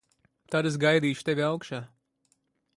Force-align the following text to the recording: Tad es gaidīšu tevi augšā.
Tad 0.55 0.69
es 0.69 0.77
gaidīšu 0.85 1.25
tevi 1.29 1.47
augšā. 1.51 1.85